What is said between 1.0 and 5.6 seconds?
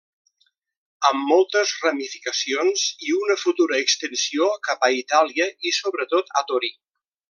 Amb moltes ramificacions, i una futura extensió cap a Itàlia